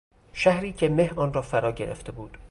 شهری 0.33 0.73
که 0.73 0.89
مه 0.89 1.13
آن 1.15 1.33
را 1.33 1.41
فراگرفته 1.41 2.11
بود 2.11 2.37